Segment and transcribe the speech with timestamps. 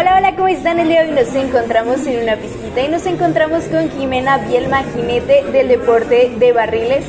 [0.00, 0.78] Hola, hola, ¿cómo están?
[0.78, 4.82] El día de hoy nos encontramos en una pista y nos encontramos con Jimena Bielma,
[4.94, 7.04] jinete del deporte de barriles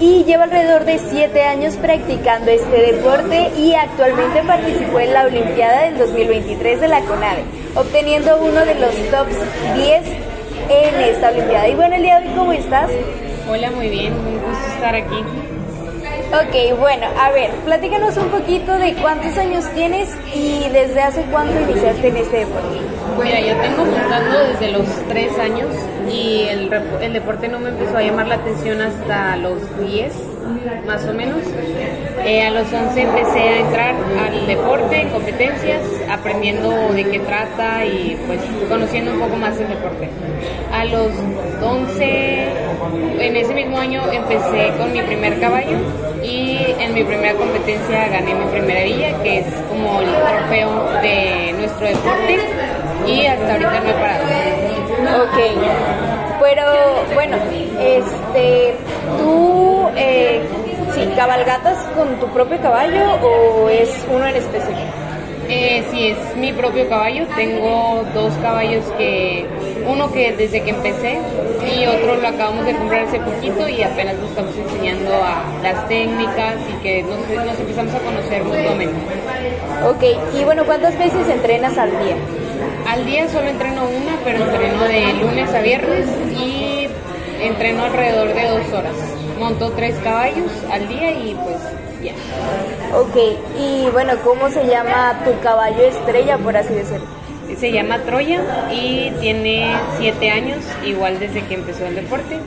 [0.00, 5.84] y lleva alrededor de 7 años practicando este deporte y actualmente participó en la Olimpiada
[5.84, 7.44] del 2023 de la CONADE,
[7.76, 9.36] obteniendo uno de los tops
[9.76, 10.02] 10
[10.68, 11.68] en esta Olimpiada.
[11.68, 12.90] Y bueno, el día de hoy, ¿cómo estás?
[13.48, 15.22] Hola, muy bien, un gusto estar aquí.
[16.36, 21.58] Ok, bueno, a ver, platícanos un poquito de cuántos años tienes y desde hace cuánto
[21.58, 22.78] iniciaste en este deporte.
[23.22, 25.68] Mira, yo tengo montando desde los 3 años
[26.12, 30.12] y el, el deporte no me empezó a llamar la atención hasta los 10,
[30.86, 31.38] más o menos.
[32.24, 37.86] Eh, a los 11 empecé a entrar al deporte, en competencias, aprendiendo de qué trata
[37.86, 40.10] y pues conociendo un poco más el deporte.
[40.76, 41.10] A los
[41.62, 42.48] 11,
[43.18, 45.78] en ese mismo año empecé con mi primer caballo
[46.22, 51.54] y en mi primera competencia gané mi primera villa, que es como el trofeo de
[51.58, 52.38] nuestro deporte
[53.06, 54.24] y hasta ahorita no he parado.
[55.24, 55.38] Ok,
[56.42, 57.38] pero bueno,
[57.80, 58.74] este,
[59.16, 60.42] tú, eh,
[60.94, 65.05] sí, cabalgatas con tu propio caballo o es uno en específico?
[65.48, 67.26] Eh, sí, es mi propio caballo.
[67.36, 69.46] Tengo dos caballos que,
[69.86, 71.18] uno que desde que empecé
[71.76, 75.88] y otro lo acabamos de comprar hace poquito y apenas nos estamos enseñando a las
[75.88, 78.96] técnicas y que nos, nos empezamos a conocer mutuamente.
[79.84, 80.04] Ok,
[80.38, 82.16] y bueno, ¿cuántas veces entrenas al día?
[82.88, 86.06] Al día solo entreno una, pero entreno de lunes a viernes
[86.40, 86.88] y
[87.40, 88.94] entreno alrededor de dos horas.
[89.38, 91.58] Monto tres caballos al día y pues
[92.06, 92.98] ya.
[92.98, 93.16] Ok,
[93.58, 97.06] y bueno, ¿cómo se llama tu caballo estrella, por así decirlo?
[97.58, 102.38] Se llama Troya y tiene siete años, igual desde que empezó el deporte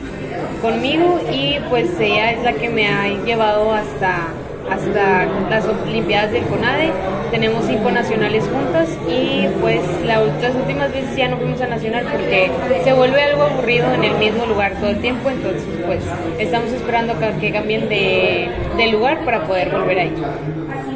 [0.61, 4.27] conmigo y pues ella es la que me ha llevado hasta
[4.71, 6.91] hasta las Olimpiadas del CONADE.
[7.31, 12.05] Tenemos cinco nacionales juntas y pues la, las últimas veces ya no fuimos a nacional
[12.11, 12.49] porque
[12.83, 16.03] se vuelve algo aburrido en el mismo lugar todo el tiempo, entonces pues
[16.39, 20.13] estamos esperando que cambien de, de lugar para poder volver ahí.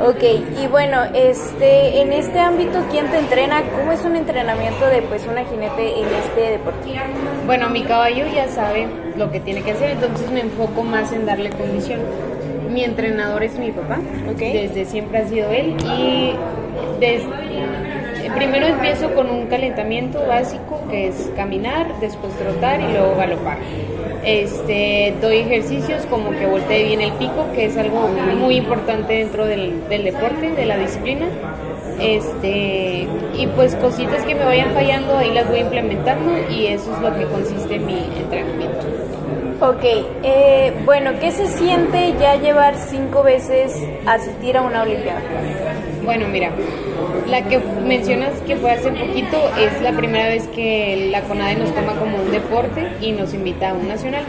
[0.02, 0.24] Ok,
[0.60, 3.62] y bueno, este, en este ámbito, ¿quién te entrena?
[3.78, 7.00] ¿Cómo es un entrenamiento de pues una jinete en este deporte?
[7.46, 11.28] Bueno, mi caballo ya sabe lo que tiene que hacer, entonces me enfoco más en
[11.28, 12.00] darle condición
[12.74, 14.00] mi entrenador es mi papá,
[14.38, 16.34] desde siempre ha sido él y
[17.00, 23.58] desde, primero empiezo con un calentamiento básico que es caminar, después trotar y luego galopar.
[24.26, 28.08] Este, doy ejercicios como que voltee bien el pico, que es algo
[28.38, 31.28] muy importante dentro del, del deporte, de la disciplina.
[32.00, 33.08] Este,
[33.38, 37.16] y pues cositas que me vayan fallando ahí las voy implementando y eso es lo
[37.16, 38.88] que consiste en mi entrenamiento.
[39.60, 39.84] Ok,
[40.24, 45.22] eh, bueno, ¿qué se siente ya llevar cinco veces asistir a una Olimpiada?
[46.04, 46.52] Bueno, mira,
[47.30, 51.74] la que mencionas que fue hace poquito es la primera vez que la CONADE nos
[51.74, 54.24] toma como un deporte y nos invita a un nacional.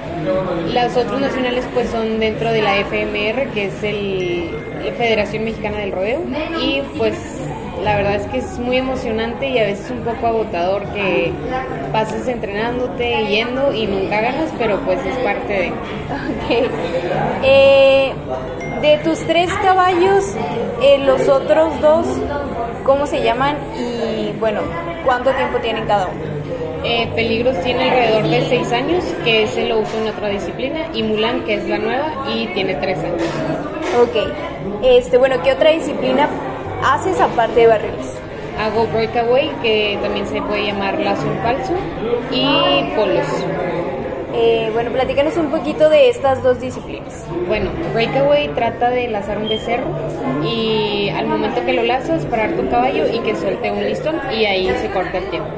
[0.72, 4.50] Las otros nacionales pues son dentro de la FMR, que es el,
[4.84, 6.20] la Federación Mexicana del Rodeo,
[6.62, 7.14] y pues
[7.82, 11.32] la verdad es que es muy emocionante y a veces un poco agotador que
[11.92, 15.68] pases entrenándote, yendo y nunca ganas, pero pues es parte de...
[15.68, 16.70] Ok.
[17.42, 18.12] Eh,
[18.80, 20.34] de tus tres caballos,
[20.82, 22.06] eh, los otros dos,
[22.84, 23.56] ¿cómo se llaman?
[23.76, 24.60] Y bueno,
[25.04, 26.34] ¿cuánto tiempo tienen cada uno?
[26.84, 31.02] Eh, Peligros tiene alrededor de seis años, que ese lo uso en otra disciplina, y
[31.02, 33.22] Mulan, que es la nueva, y tiene tres años.
[34.02, 34.82] Ok.
[34.82, 36.28] Este, bueno, ¿qué otra disciplina
[36.84, 38.14] haces aparte de barriles?
[38.60, 41.72] Hago breakaway, que también se puede llamar lazo en falso,
[42.30, 43.26] y polos.
[44.36, 47.24] Eh, bueno, platícanos un poquito de estas dos disciplinas.
[47.46, 49.86] Bueno, breakaway trata de lazar un becerro
[50.44, 54.44] y al momento que lo lazas parar tu caballo y que suelte un listón y
[54.44, 55.48] ahí se corta el tiempo.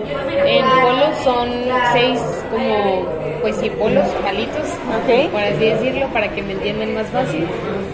[0.44, 1.48] En polos son
[1.92, 2.20] seis
[2.50, 3.06] como,
[3.40, 4.68] pues sí, polos, palitos,
[5.02, 5.30] Ok.
[5.32, 7.46] por así decirlo, para que me entiendan más fácil.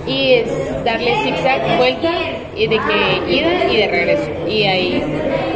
[0.06, 2.10] Y es darle zigzag, vuelta,
[2.56, 4.31] y de que ida y de regreso.
[4.49, 5.02] Y ahí,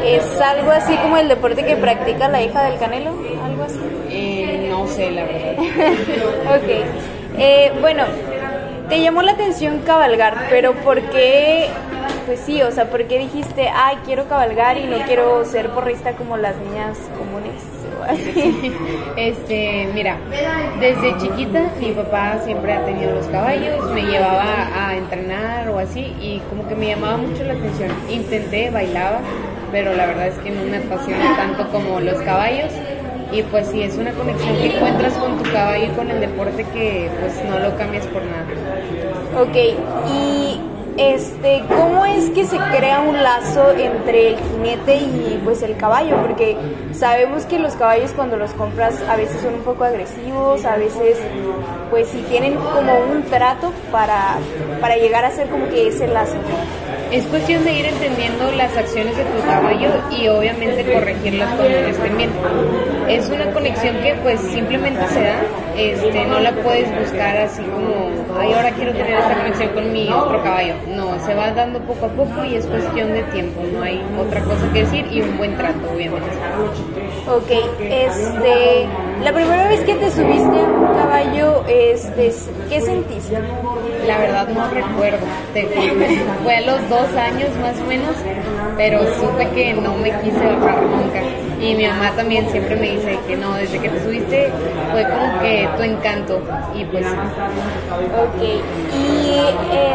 [0.05, 3.11] ¿Es algo así como el deporte que practica la hija del Canelo?
[3.45, 3.81] ¿Algo así?
[4.09, 5.55] eh, no sé, la verdad.
[6.57, 7.39] ok.
[7.39, 8.05] Eh, bueno,
[8.89, 11.67] te llamó la atención cabalgar, pero ¿por qué?
[12.27, 16.13] Pues sí, o sea, ¿por qué dijiste, ay, quiero cabalgar y no quiero ser porrista
[16.13, 17.63] como las niñas comunes?
[19.17, 20.19] Este, mira,
[20.79, 26.15] desde chiquita mi papá siempre ha tenido los caballos, me llevaba a entrenar o así
[26.21, 27.91] y como que me llamaba mucho la atención.
[28.11, 29.21] Intenté, bailaba,
[29.73, 32.73] pero la verdad es que no me apasiona tanto como los caballos
[33.33, 36.65] y pues sí es una conexión que encuentras con tu caballo y con el deporte
[36.73, 38.45] que pues no lo cambias por nada.
[39.41, 39.57] Ok,
[40.09, 40.56] y
[40.97, 46.17] este, ¿cómo es que se crea un lazo entre el jinete y pues el caballo?
[46.23, 46.57] Porque
[46.93, 51.19] sabemos que los caballos cuando los compras a veces son un poco agresivos, a veces
[51.91, 54.37] pues si tienen como un trato para,
[54.81, 56.37] para llegar a ser como que ese lazo.
[57.13, 62.17] Es cuestión de ir entendiendo las acciones de tu caballo y obviamente corregirlas cuando estén
[62.17, 62.31] bien.
[63.09, 65.37] Es una conexión que pues simplemente se da,
[65.77, 70.09] este, no la puedes buscar así como, ay, ahora quiero tener esta conexión con mi
[70.11, 70.75] otro caballo.
[70.89, 74.43] No, se va dando poco a poco y es cuestión de tiempo, no hay otra
[74.43, 76.31] cosa que decir y un buen trato, obviamente.
[77.29, 77.51] Ok,
[77.81, 78.87] este,
[79.23, 82.33] la primera vez que te subiste a un caballo, este,
[82.69, 83.37] ¿qué sentiste?
[84.07, 85.27] La verdad no recuerdo,
[86.45, 88.15] fue a los dos años más o menos,
[88.77, 91.23] pero supe que no me quise bajar nunca.
[91.61, 94.51] Y mi mamá también siempre me dice que no, desde que te subiste
[94.93, 96.41] fue como que tu encanto
[96.75, 98.43] y pues Ok,
[98.95, 99.41] y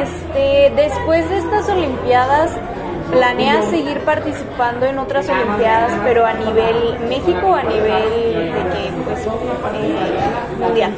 [0.01, 2.51] este, después de estas Olimpiadas,
[3.11, 8.91] ¿planeas seguir participando en otras Olimpiadas, pero a nivel México o a nivel de que,
[9.05, 10.93] pues, eh, mundial?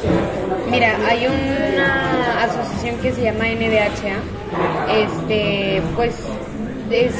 [0.71, 2.12] Mira, hay una
[2.44, 4.18] asociación que se llama NDHA,
[5.04, 6.16] este, pues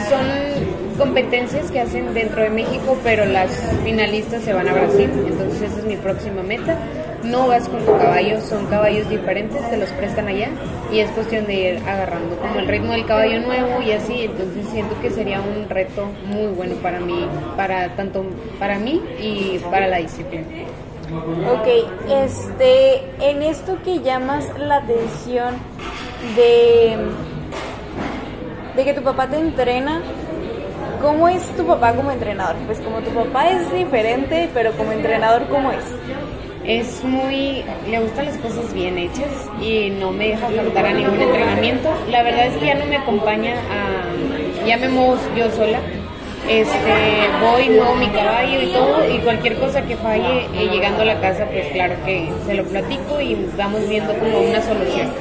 [0.10, 3.50] son competencias que hacen dentro de México, pero las
[3.84, 6.78] finalistas se van a Brasil, entonces esa es mi próxima meta.
[7.24, 10.50] No vas con tu caballo, son caballos diferentes, te los prestan allá
[10.92, 14.66] y es cuestión de ir agarrando como el ritmo del caballo nuevo y así, entonces
[14.72, 18.26] siento que sería un reto muy bueno para mí, para tanto
[18.60, 20.44] para mí y para la disciplina.
[21.52, 21.68] Ok,
[22.10, 25.56] este, en esto que llamas la atención
[26.36, 26.98] de
[28.76, 30.02] de que tu papá te entrena.
[31.02, 32.56] ¿Cómo es tu papá como entrenador?
[32.66, 35.84] Pues como tu papá es diferente, pero como entrenador, ¿cómo es?
[36.64, 41.20] Es muy, le gustan las cosas bien hechas y no me deja faltar a ningún
[41.20, 41.90] entrenamiento.
[42.10, 45.80] La verdad es que ya no me acompaña a, ya me muevo yo sola
[46.50, 51.06] este, voy, no mi caballo y todo, y cualquier cosa que falle eh, llegando a
[51.06, 55.12] la casa, pues claro que se lo platico y vamos viendo como una solución.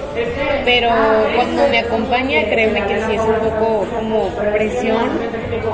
[0.64, 0.90] Pero
[1.36, 5.10] cuando me acompaña, créeme que sí es un poco como presión,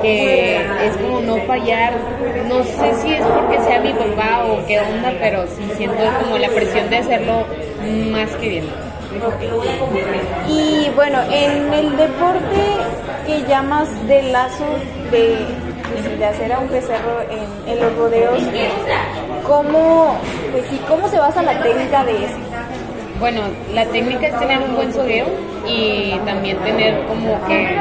[0.03, 1.95] que es como no fallar,
[2.49, 6.39] no sé si es porque sea mi papá o qué onda, pero sí siento como
[6.39, 7.47] la presión de hacerlo
[8.11, 8.88] más que bien.
[10.49, 12.77] Y bueno, en el deporte
[13.27, 14.65] que llamas de lazo
[15.11, 15.47] de,
[16.19, 17.21] de hacer a un becerro
[17.67, 18.43] en, los rodeos,
[19.47, 20.17] ¿cómo,
[20.53, 22.37] pues, ¿cómo se basa la técnica de eso?
[23.19, 25.27] Bueno, la técnica es tener un buen sogueo
[25.67, 27.77] y también tener como que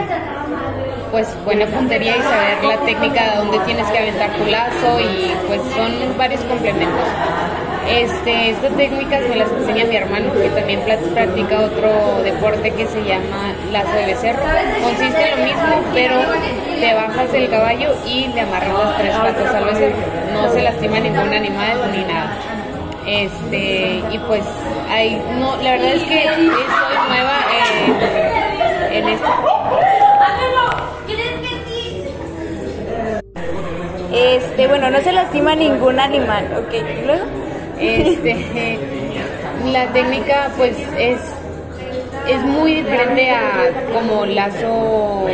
[1.12, 5.32] pues buena puntería y saber la técnica de dónde tienes que aventar tu lazo y
[5.48, 7.08] pues son varios complementos.
[7.90, 13.04] Este, estas técnicas me las enseña mi hermano, que también practica otro deporte que se
[13.04, 14.44] llama lazo de becerro.
[14.84, 16.16] Consiste en lo mismo, pero
[16.80, 19.96] te bajas el caballo y le amarras tres patas al becerro.
[20.34, 22.38] No se lastima ningún animal ni nada.
[23.08, 24.44] Este, y pues,
[24.90, 26.48] hay, no, la verdad es que soy
[27.08, 27.40] nueva
[28.92, 29.30] en esto.
[34.14, 37.06] Este, bueno, no se lastima ningún animal, ¿ok?
[37.06, 37.47] ¿Luego?
[37.80, 38.80] Este,
[39.72, 41.20] la técnica pues es,
[42.28, 45.28] es muy diferente a como lazo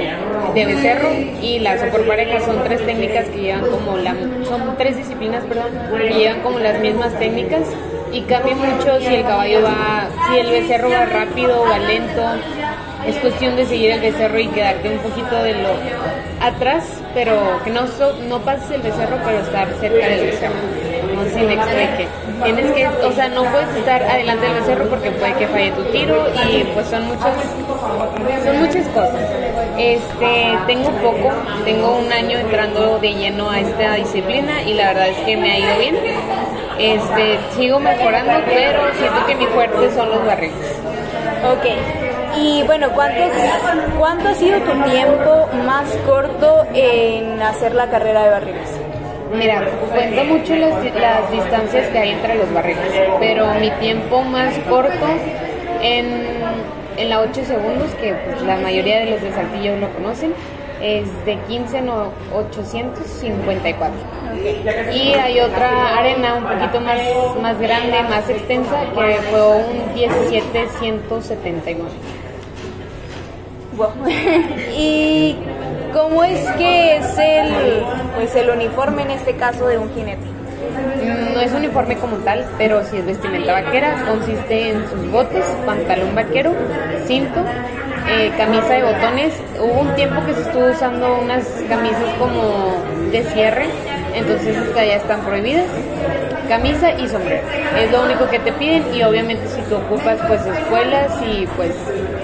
[0.54, 1.10] de becerro
[1.42, 2.42] y lazo por pareja.
[2.42, 6.80] Son tres técnicas que llevan como la, son tres disciplinas, perdón, que llevan como las
[6.80, 7.62] mismas técnicas
[8.12, 12.24] y cambia mucho si el caballo va, si el becerro va rápido o va lento.
[13.08, 15.70] Es cuestión de seguir el becerro y quedarte un poquito de lo
[16.40, 17.34] atrás, pero
[17.66, 17.82] que no,
[18.30, 20.93] no pases el becerro, pero estar cerca del becerro
[21.32, 22.08] si me explique.
[22.44, 25.84] Tienes que, o sea, no puedes estar adelante del becerro porque puede que falle tu
[25.86, 27.34] tiro y pues son muchas,
[28.46, 29.22] son muchas cosas.
[29.78, 31.32] Este, tengo poco,
[31.66, 35.52] tengo un año entrando de lleno a esta disciplina y la verdad es que me
[35.52, 35.98] ha ido bien.
[36.80, 40.78] Este, sigo mejorando, pero siento que mi fuerte son los barriles.
[41.46, 41.66] Ok.
[42.36, 43.22] Y bueno, ¿cuánto,
[44.00, 48.83] ¿cuánto ha sido tu tiempo más corto en hacer la carrera de barriles?
[49.34, 55.08] Mira, cuento mucho las, distancias que hay entre los barriles, pero mi tiempo más corto
[55.82, 56.06] en,
[56.98, 60.34] en la 8 segundos, que pues, la mayoría de los de Saltillo lo conocen,
[60.82, 63.96] es de 15 no, 854.
[64.94, 67.00] Y hay otra arena un poquito más,
[67.42, 71.90] más grande, más extensa, que fue un 17179.
[73.76, 73.90] Wow.
[74.78, 75.36] y
[75.94, 77.84] ¿Cómo es que es el,
[78.16, 80.26] pues el uniforme en este caso de un jinete?
[81.34, 84.04] No es uniforme como tal, pero si es vestimenta vaquera.
[84.08, 86.54] Consiste en sus botes, pantalón vaquero,
[87.06, 87.44] cinto
[88.10, 89.34] eh, camisa de botones.
[89.60, 92.76] Hubo un tiempo que se estuvo usando unas camisas como
[93.12, 93.66] de cierre,
[94.14, 95.68] entonces estas ya están prohibidas.
[96.48, 97.44] Camisa y sombrero.
[97.78, 101.72] Es lo único que te piden y obviamente si tú ocupas pues escuelas y pues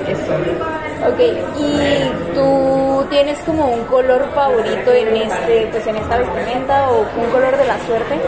[0.08, 0.89] eso.
[1.02, 1.20] Ok,
[1.58, 7.32] ¿y tú tienes como un color favorito en este, pues en esta vestimenta o un
[7.32, 8.20] color de la suerte?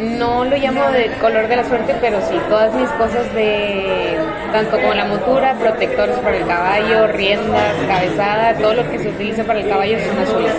[0.00, 4.18] No lo llamo de color de la suerte, pero sí, todas mis cosas de
[4.52, 9.42] tanto como la montura, protectores para el caballo, riendas, cabezada, todo lo que se utiliza
[9.42, 10.52] para el caballo son azules.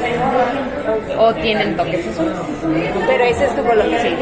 [1.18, 2.36] O tienen toques azules.
[3.08, 3.86] Pero ese es tu color.
[4.02, 4.16] Sí.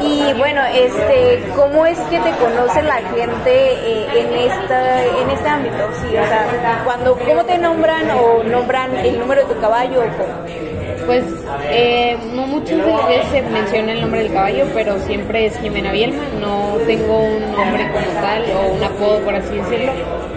[0.00, 5.48] Y bueno, este, ¿cómo es que te conoce la gente eh, en esta, en este
[5.48, 5.90] ámbito?
[6.00, 10.08] Sí, o sea, cuando, ¿cómo te nombran o nombran el número de tu caballo o
[10.16, 10.73] cómo?
[11.06, 11.24] Pues
[11.70, 16.22] eh, no muchas veces se menciona el nombre del caballo, pero siempre es Jimena Bielma.
[16.40, 19.92] No tengo un nombre como tal o un apodo, por así decirlo.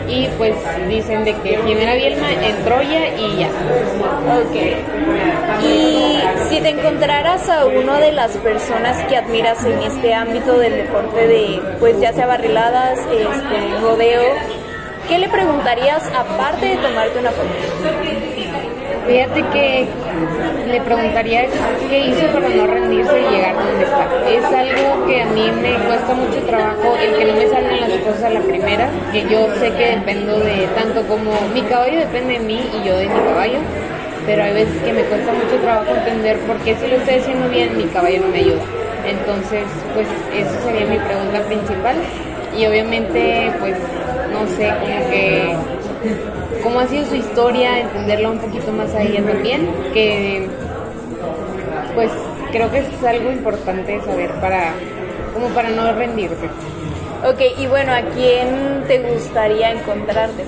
[0.09, 0.55] Y pues
[0.89, 3.49] dicen de que Jimena Bielma en Troya y ya.
[4.37, 4.55] Ok.
[5.63, 6.19] Y
[6.49, 11.27] si te encontraras a una de las personas que admiras en este ámbito del deporte
[11.27, 14.23] de, pues ya sea barriladas, este, rodeo,
[15.07, 17.47] ¿qué le preguntarías aparte de tomarte una foto?
[19.07, 19.87] Fíjate que
[20.69, 21.45] le preguntaría
[21.89, 24.05] qué hizo para no rendirse y llegar donde está.
[24.29, 27.91] Es algo que a mí me cuesta mucho trabajo, el que no me salgan las
[27.99, 32.33] cosas a la primera, que yo sé que dependo de tanto como mi caballo depende
[32.33, 33.59] de mí y yo de mi caballo,
[34.25, 37.47] pero hay veces que me cuesta mucho trabajo entender por qué si lo estoy haciendo
[37.49, 38.63] bien mi caballo no me ayuda.
[39.07, 41.95] Entonces, pues eso sería mi pregunta principal
[42.57, 43.77] y obviamente, pues
[44.33, 45.55] no sé, como que
[46.67, 50.49] cómo ha sido su historia, entenderla un poquito más a ella también, que
[51.95, 52.11] pues
[52.51, 54.73] creo que es algo importante saber para
[55.33, 56.49] como para no rendirse.
[57.25, 60.43] Ok, y bueno, ¿a quién te gustaría encontrarte?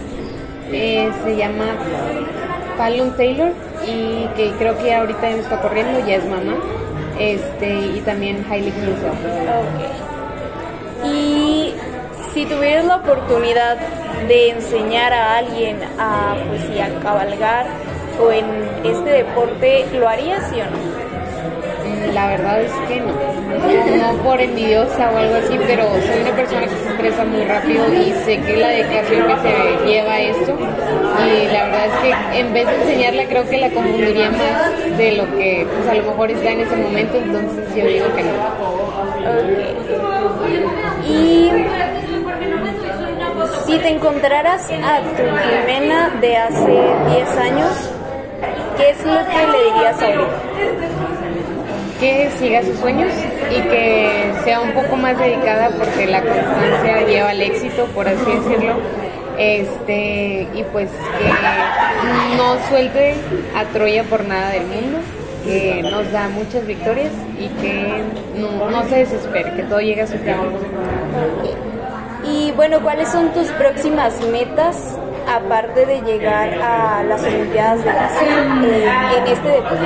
[0.73, 1.77] Eh, se llama
[2.77, 3.53] Fallon Taylor
[3.87, 6.57] y que creo que ahorita está corriendo, ya es mamá,
[7.17, 9.15] este, y también Hailey Newsom.
[9.63, 11.05] Ok.
[11.05, 11.73] Y
[12.33, 13.77] si tuvieras la oportunidad
[14.27, 17.65] de enseñar a alguien a, pues, a cabalgar
[18.21, 18.45] o en
[18.83, 21.09] este deporte, ¿lo harías sí o no?
[21.89, 23.07] Mm, la verdad es que no.
[23.07, 24.23] no.
[24.23, 28.11] por envidiosa o algo así, pero soy una persona que se estresa muy rápido y
[28.25, 30.57] sé que la dedicación que se lleva a esto.
[30.59, 35.11] Y la verdad es que en vez de enseñarla, creo que la confundiría más de
[35.13, 38.29] lo que pues, a lo mejor está en ese momento, entonces yo digo que no.
[39.19, 39.79] Okay.
[41.07, 41.51] Y
[43.69, 47.69] si te encontraras a tu Jimena de hace 10 años,
[48.77, 50.39] ¿qué es lo que le dirías ahorita?
[51.99, 53.11] Que siga sus sueños
[53.51, 58.25] y que sea un poco más dedicada porque la constancia lleva al éxito, por así
[58.25, 58.73] decirlo.
[59.37, 63.13] Este, y pues que no suelte
[63.55, 64.97] a Troya por nada del mundo,
[65.45, 68.03] que nos da muchas victorias y que
[68.35, 70.57] no, no se desespere, que todo llegue a su tiempo.
[72.59, 74.97] Bueno, ¿cuáles son tus próximas metas
[75.33, 78.27] aparte de llegar a las Olimpiadas de Brasil
[78.65, 79.85] eh, en este deporte?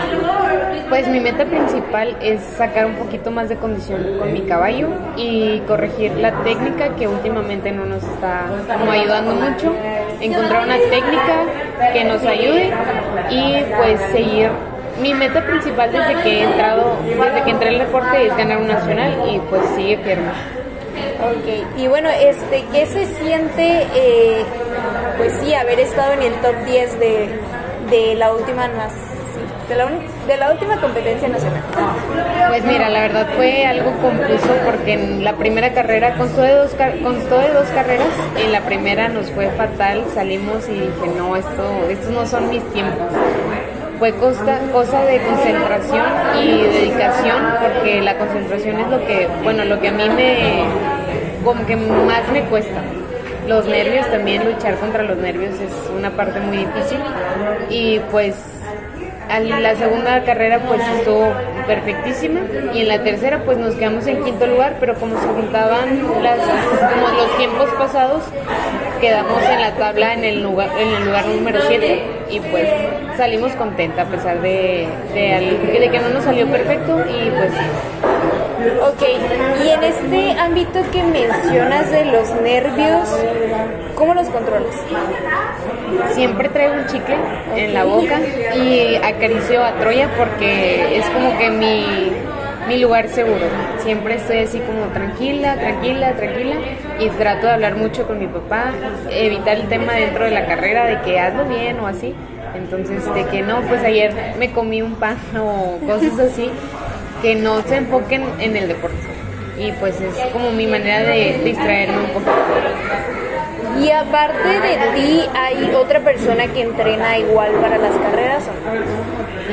[0.89, 5.59] Pues mi meta principal es sacar un poquito más de condición con mi caballo y
[5.67, 8.47] corregir la técnica que últimamente no nos está
[8.79, 9.71] como ayudando mucho,
[10.19, 12.73] encontrar una técnica que nos ayude
[13.29, 14.49] y pues seguir
[14.99, 18.67] mi meta principal desde que he entrado, desde que entré al deporte es ganar un
[18.67, 20.62] nacional y pues sigue firme.
[21.23, 24.43] Ok, y bueno, este, ¿qué se siente, eh,
[25.17, 27.29] pues sí, haber estado en el top 10 de,
[27.89, 29.89] de la última de la,
[30.27, 31.61] de la última competencia nacional?
[32.49, 36.75] Pues mira, la verdad fue algo confuso porque en la primera carrera constó de dos,
[37.01, 41.87] constó de dos carreras, en la primera nos fue fatal, salimos y dije, no, esto,
[41.89, 43.07] estos no son mis tiempos
[44.03, 46.05] fue costa, cosa de concentración
[46.43, 50.65] y dedicación, porque la concentración es lo que, bueno, lo que a mí me,
[51.43, 52.81] como que más me cuesta.
[53.47, 56.99] Los nervios también, luchar contra los nervios es una parte muy difícil.
[57.69, 58.35] Y pues
[59.41, 61.33] la segunda carrera pues estuvo
[61.67, 62.41] perfectísima.
[62.73, 66.39] Y en la tercera pues nos quedamos en quinto lugar, pero como se juntaban las,
[66.39, 68.23] como los tiempos pasados,
[69.01, 72.67] quedamos en la tabla en el lugar, en el lugar número 7 y pues
[73.17, 76.99] salimos contentas a pesar de, de, que no nos salió perfecto.
[76.99, 77.51] Y pues
[78.63, 79.03] Ok,
[79.63, 83.09] y en este ámbito que mencionas de los nervios,
[83.95, 84.75] ¿cómo los controlas?
[86.13, 87.17] Siempre traigo un chicle
[87.55, 88.19] en la boca
[88.55, 92.13] y acaricio a Troya porque es como que mi
[92.67, 93.45] mi lugar seguro.
[93.79, 96.55] Siempre estoy así como tranquila, tranquila, tranquila
[96.99, 98.71] y trato de hablar mucho con mi papá,
[99.09, 102.13] evitar el tema dentro de la carrera de que hazlo bien o así.
[102.55, 106.49] Entonces, de que no, pues ayer me comí un pan o cosas así,
[107.23, 108.97] que no se enfoquen en el deporte.
[109.57, 112.31] Y pues es como mi manera de distraerme un poco.
[113.81, 118.43] Y aparte de ti, ¿hay otra persona que entrena igual para las carreras?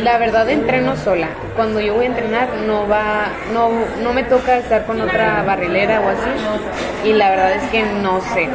[0.03, 1.29] La verdad entreno sola.
[1.55, 3.71] Cuando yo voy a entrenar no va, no,
[4.03, 7.09] no me toca estar con otra barrilera o así.
[7.09, 8.49] Y la verdad es que no sé.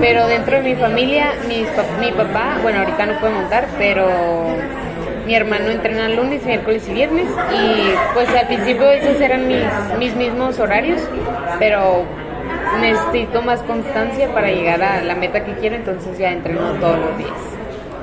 [0.00, 1.66] Pero dentro de mi familia, mi,
[2.00, 4.08] mi papá, bueno ahorita no puede montar, pero
[5.26, 7.28] mi hermano entrena lunes, miércoles y viernes.
[7.52, 9.64] Y pues al principio esos eran mis,
[9.98, 11.00] mis mismos horarios,
[11.58, 12.04] pero
[12.80, 17.18] necesito más constancia para llegar a la meta que quiero, entonces ya entreno todos los
[17.18, 17.51] días.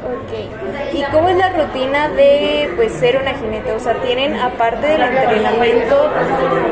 [0.09, 0.93] Ok.
[0.93, 3.71] ¿Y cómo es la rutina de pues ser una jinete?
[3.73, 6.09] O sea, tienen aparte del entrenamiento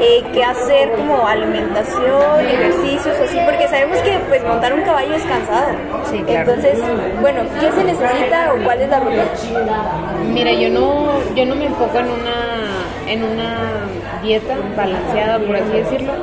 [0.02, 5.24] eh, que hacer como alimentación, ejercicios, así, porque sabemos que pues montar un caballo es
[5.24, 5.68] cansado.
[6.10, 6.52] Sí, claro.
[6.52, 6.80] Entonces,
[7.22, 9.34] bueno, ¿qué se necesita o cuál es la rutina?
[10.34, 13.88] Mira, yo no, yo no me enfoco en una, en una
[14.24, 16.14] dieta balanceada, por así decirlo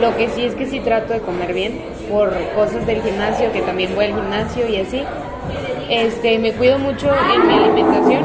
[0.00, 3.62] lo que sí es que sí trato de comer bien por cosas del gimnasio, que
[3.62, 5.04] también voy al gimnasio y así.
[5.88, 8.22] Este, me cuido mucho en mi alimentación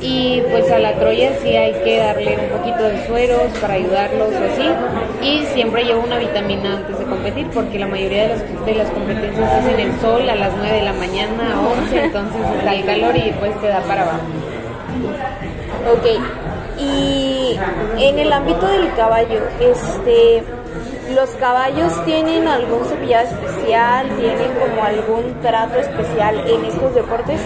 [0.00, 4.28] y pues a la Troya sí hay que darle un poquito de sueros para ayudarlos
[4.34, 4.68] así
[5.22, 8.90] y siempre llevo una vitamina antes de competir porque la mayoría de las, de las
[8.90, 12.74] competencias es en el sol a las 9 de la mañana a 11 entonces está
[12.74, 14.20] el calor y pues te da para abajo.
[15.92, 16.06] Ok,
[16.78, 17.58] y
[17.98, 20.42] en el ámbito del caballo, este
[21.14, 24.08] ¿Los caballos tienen algún cepillado especial?
[24.18, 27.40] ¿Tienen como algún trato especial en estos deportes?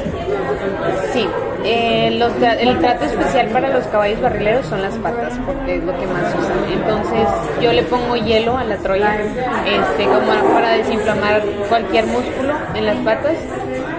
[1.12, 1.29] Sí,
[1.64, 6.07] eh, el trato especial para los caballos barrileros son las patas, porque es lo que
[6.07, 6.73] más usan.
[6.73, 7.29] Entonces
[7.61, 12.97] yo le pongo hielo a la troya, este, como para desinflamar cualquier músculo en las
[12.99, 13.37] patas.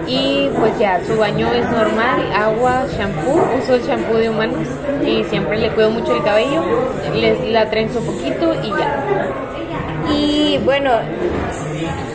[0.06, 4.66] Y pues ya, su baño es normal, agua, shampoo, uso el shampoo de humanos
[5.06, 6.62] y siempre le cuido mucho el cabello,
[7.14, 9.32] les la trenzo poquito y ya.
[10.64, 10.90] Bueno,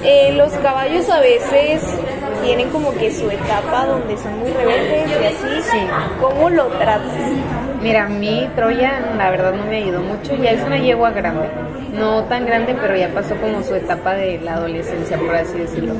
[0.03, 1.83] eh, los caballos a veces
[2.43, 5.69] tienen como que su etapa donde son muy rebeldes y así.
[5.69, 5.87] Sí.
[6.21, 7.11] ¿Cómo lo tratas?
[7.81, 11.47] Mira, mi Troya la verdad no me ayudó mucho, ya es una yegua grande,
[11.93, 15.93] no tan grande, pero ya pasó como su etapa de la adolescencia, por así decirlo.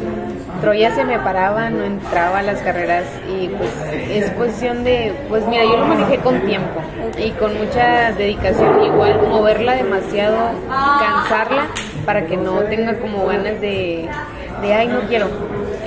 [0.61, 3.69] Troya se me paraba, no entraba a las carreras y pues
[4.09, 6.81] es cuestión de, pues mira, yo lo manejé con tiempo
[7.17, 11.67] y con mucha dedicación, igual moverla demasiado, cansarla
[12.07, 14.09] para que no tenga como ganas de,
[14.63, 15.27] de ay, no quiero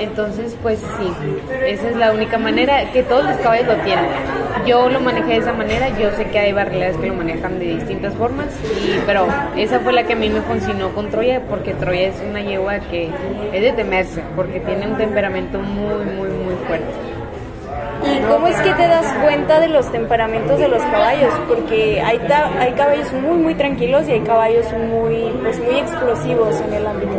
[0.00, 1.12] entonces, pues sí,
[1.66, 4.06] esa es la única manera que todos los caballos lo tienen.
[4.66, 7.66] Yo lo manejé de esa manera, yo sé que hay barrileras que lo manejan de
[7.76, 8.46] distintas formas,
[9.04, 12.40] pero esa fue la que a mí me funcionó con Troya, porque Troya es una
[12.40, 13.10] yegua que
[13.52, 17.09] es de temerse, porque tiene un temperamento muy, muy, muy fuerte.
[18.04, 21.32] ¿Y cómo es que te das cuenta de los temperamentos de los caballos?
[21.48, 22.20] Porque hay,
[22.58, 27.12] hay caballos muy, muy tranquilos y hay caballos muy, pues, muy explosivos en el ámbito.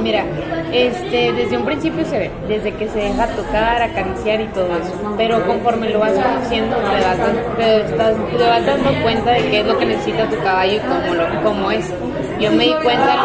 [0.00, 0.24] Mira,
[0.72, 5.14] este, desde un principio se ve, desde que se deja tocar, acariciar y todo eso.
[5.16, 9.78] Pero conforme lo vas conociendo, te vas, te, vas dando cuenta de qué es lo
[9.78, 11.92] que necesita tu caballo y cómo, lo, cómo es.
[12.38, 13.16] Yo me di cuenta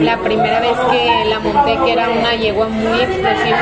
[0.00, 3.58] la primera vez que la monté, que era una yegua muy explosiva.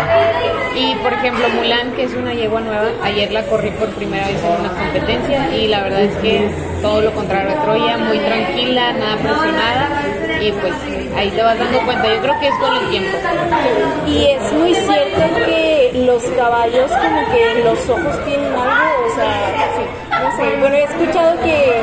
[0.76, 4.42] Y por ejemplo, Mulan, que es una yegua nueva, ayer la corrí por primera vez
[4.42, 6.50] en una competencia y la verdad es que
[6.82, 9.88] todo lo contrario a Troya, muy tranquila, nada presionada
[10.40, 10.74] y pues
[11.16, 12.14] ahí te vas dando cuenta.
[12.14, 13.18] Yo creo que es con el tiempo.
[14.06, 19.70] Y es muy cierto que los caballos como que los ojos tienen algo, o sea,
[19.76, 20.56] sí, no sé.
[20.58, 21.80] Bueno, he escuchado que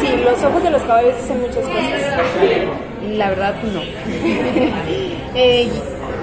[0.00, 3.16] sí, los ojos de los caballos dicen muchas cosas.
[3.16, 3.82] La verdad, no.
[5.34, 5.66] Eh,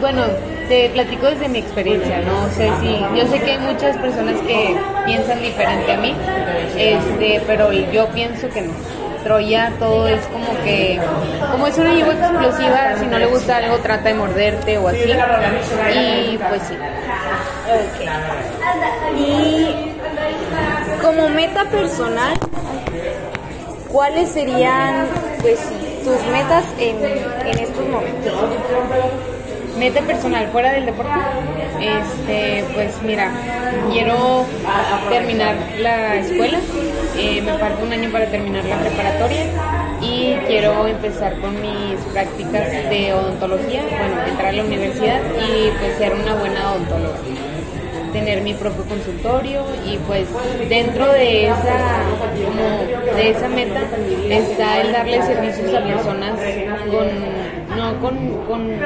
[0.02, 0.22] bueno,
[0.70, 4.78] te platico desde mi experiencia, no sé si, yo sé que hay muchas personas que
[5.06, 6.16] piensan diferente a mí,
[6.78, 8.72] este, pero yo pienso que no.
[9.24, 10.98] Troya todo es como que,
[11.52, 15.00] como es una yegua explosiva, si no le gusta algo trata de morderte o así,
[15.02, 16.76] y pues sí.
[19.18, 19.76] Y
[21.02, 22.38] como meta personal,
[23.92, 25.08] ¿cuáles serían,
[25.42, 25.60] pues
[26.06, 26.96] tus metas en,
[27.46, 28.34] en estos momentos?
[29.80, 31.14] Meta personal fuera del deporte,
[31.80, 33.32] este, pues mira,
[33.90, 34.46] quiero
[35.10, 36.60] terminar la escuela,
[37.18, 39.46] eh, me falta un año para terminar la preparatoria
[40.02, 45.98] y quiero empezar con mis prácticas de odontología, bueno, entrar a la universidad y pues
[45.98, 47.18] ser una buena odontóloga.
[48.12, 50.28] Tener mi propio consultorio y pues
[50.68, 52.02] dentro de esa
[52.44, 53.82] como de esa meta
[54.30, 56.40] está el darle servicios a personas
[56.90, 58.80] con, no, con, con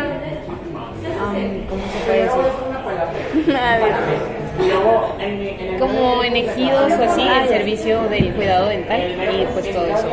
[5.80, 10.08] Como en ejidos o así, el servicio del cuidado dental y pues todo eso.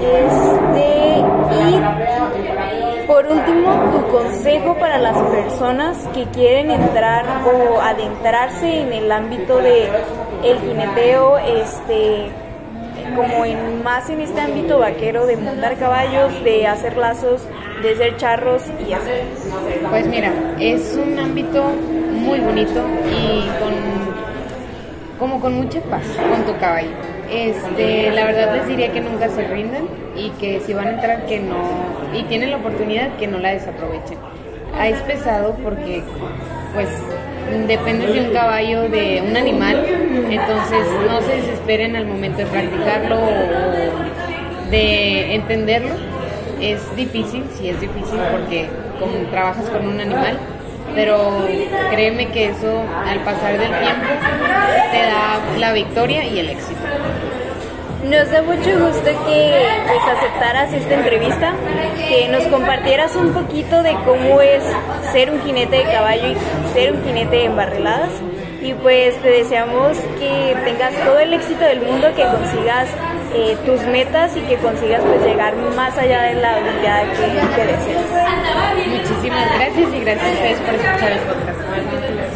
[0.00, 1.18] Este,
[1.54, 9.12] y por último, tu consejo para las personas que quieren entrar o adentrarse en el
[9.12, 9.88] ámbito de
[10.42, 12.30] el jineteo, este,
[13.14, 17.46] como en más en este ámbito vaquero de montar caballos, de hacer lazos,
[17.84, 19.10] de ser charros y así.
[19.90, 21.64] Pues mira, es un ámbito
[22.12, 23.74] muy bonito y con
[25.18, 26.90] como con mucha paz con tu caballo.
[27.30, 29.84] Este, la verdad les diría que nunca se rindan
[30.16, 31.56] y que si van a entrar que no
[32.14, 34.18] y tienen la oportunidad que no la desaprovechen.
[34.76, 36.02] Ah, es pesado porque
[36.74, 36.88] pues
[37.68, 39.84] depende de un caballo, de un animal,
[40.30, 46.13] entonces no se desesperen al momento de practicarlo o de entenderlo.
[46.64, 50.38] Es difícil, sí es difícil porque como trabajas con un animal,
[50.94, 51.46] pero
[51.90, 54.06] créeme que eso al pasar del tiempo
[54.90, 56.80] te da la victoria y el éxito.
[58.04, 61.52] Nos da mucho gusto que pues, aceptaras esta entrevista,
[62.08, 64.64] que nos compartieras un poquito de cómo es
[65.12, 68.10] ser un jinete de caballo y ser un jinete en barreladas.
[68.62, 72.88] Y pues te deseamos que tengas todo el éxito del mundo, que consigas
[73.34, 77.66] eh, tus metas y que consigas pues llegar más allá de la habilidad que, que
[77.66, 78.04] deseas.
[78.86, 82.33] Muchísimas gracias y gracias a ustedes por escuchar el podcast.